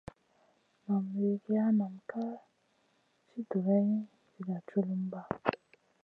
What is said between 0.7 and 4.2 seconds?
Nam wigiya nam kam ci doleyna